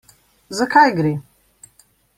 Za 0.59 0.67
kaj 0.77 0.87
gre? 1.01 1.13